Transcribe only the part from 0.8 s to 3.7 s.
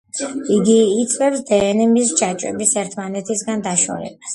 იწვევს დნმ-ის ჯაჭვების ერთმანეთისგან